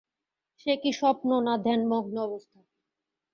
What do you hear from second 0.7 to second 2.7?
কি স্বপ্ন না ধ্যানমগ্ন অবস্থা!